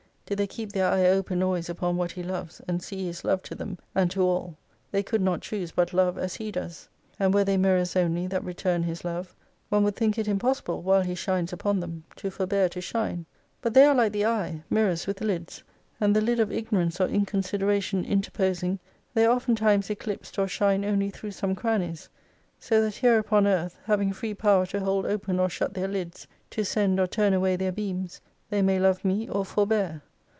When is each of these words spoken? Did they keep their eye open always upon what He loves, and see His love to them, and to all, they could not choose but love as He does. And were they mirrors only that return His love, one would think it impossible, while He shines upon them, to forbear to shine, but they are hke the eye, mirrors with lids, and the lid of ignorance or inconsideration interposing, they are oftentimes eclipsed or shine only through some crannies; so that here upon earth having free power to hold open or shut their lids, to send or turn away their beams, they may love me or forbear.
Did 0.27 0.37
they 0.37 0.47
keep 0.47 0.71
their 0.71 0.89
eye 0.89 1.07
open 1.07 1.43
always 1.43 1.67
upon 1.69 1.97
what 1.97 2.13
He 2.13 2.23
loves, 2.23 2.61
and 2.65 2.81
see 2.81 3.05
His 3.05 3.25
love 3.25 3.43
to 3.43 3.53
them, 3.53 3.77
and 3.93 4.09
to 4.11 4.21
all, 4.21 4.57
they 4.89 5.03
could 5.03 5.19
not 5.21 5.41
choose 5.41 5.73
but 5.73 5.91
love 5.91 6.17
as 6.17 6.35
He 6.35 6.53
does. 6.53 6.87
And 7.19 7.33
were 7.33 7.43
they 7.43 7.57
mirrors 7.57 7.97
only 7.97 8.27
that 8.27 8.41
return 8.41 8.83
His 8.83 9.03
love, 9.03 9.35
one 9.67 9.83
would 9.83 9.97
think 9.97 10.17
it 10.17 10.29
impossible, 10.29 10.83
while 10.83 11.01
He 11.01 11.15
shines 11.15 11.51
upon 11.51 11.81
them, 11.81 12.05
to 12.15 12.31
forbear 12.31 12.69
to 12.69 12.79
shine, 12.79 13.25
but 13.61 13.73
they 13.73 13.83
are 13.83 13.93
hke 13.93 14.13
the 14.13 14.25
eye, 14.25 14.63
mirrors 14.69 15.05
with 15.05 15.19
lids, 15.19 15.63
and 15.99 16.15
the 16.15 16.21
lid 16.21 16.39
of 16.39 16.49
ignorance 16.49 17.01
or 17.01 17.09
inconsideration 17.09 18.05
interposing, 18.05 18.79
they 19.13 19.25
are 19.25 19.35
oftentimes 19.35 19.89
eclipsed 19.89 20.39
or 20.39 20.47
shine 20.47 20.85
only 20.85 21.09
through 21.09 21.31
some 21.31 21.55
crannies; 21.55 22.07
so 22.57 22.81
that 22.81 22.95
here 22.95 23.19
upon 23.19 23.45
earth 23.47 23.77
having 23.83 24.13
free 24.13 24.33
power 24.33 24.65
to 24.67 24.79
hold 24.79 25.05
open 25.05 25.41
or 25.41 25.49
shut 25.49 25.73
their 25.73 25.89
lids, 25.89 26.25
to 26.49 26.63
send 26.63 27.01
or 27.01 27.05
turn 27.05 27.33
away 27.33 27.57
their 27.57 27.73
beams, 27.73 28.21
they 28.49 28.61
may 28.61 28.79
love 28.79 29.03
me 29.03 29.27
or 29.27 29.43
forbear. 29.43 30.01